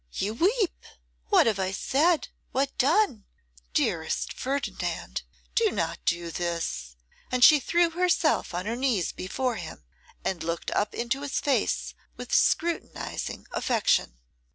you 0.13 0.33
weep! 0.33 0.83
What 1.27 1.45
have 1.45 1.59
I 1.59 1.69
said, 1.71 2.29
what 2.53 2.75
done? 2.79 3.25
Dearest 3.75 4.33
Ferdinand, 4.33 5.21
do 5.53 5.69
not 5.69 5.99
do 6.05 6.31
this.' 6.31 6.95
And 7.31 7.43
she 7.43 7.59
threw 7.59 7.91
herself 7.91 8.55
on 8.55 8.65
her 8.65 8.75
knees 8.75 9.11
before 9.11 9.57
him, 9.57 9.83
and 10.25 10.41
looked 10.41 10.71
up 10.71 10.95
into 10.95 11.21
his 11.21 11.39
face 11.39 11.93
with 12.17 12.33
scrutinising 12.33 13.45
affection. 13.51 14.17